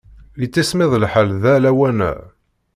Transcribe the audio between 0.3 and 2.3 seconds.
Yettismiḍ lḥal da lawan-a.